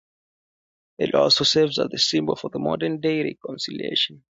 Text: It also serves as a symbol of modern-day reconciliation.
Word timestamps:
It 0.97 1.13
also 1.13 1.43
serves 1.43 1.77
as 1.77 1.93
a 1.93 1.99
symbol 1.99 2.33
of 2.33 2.55
modern-day 2.55 3.21
reconciliation. 3.21 4.23